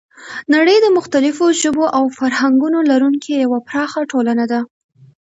[0.55, 4.59] نړۍ د مختلفو ژبو او فرهنګونو لرونکی یوه پراخه ټولنه ده.